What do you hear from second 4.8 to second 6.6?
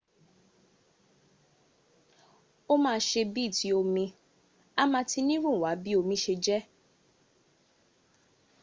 a ma tinirunwa bi omi se je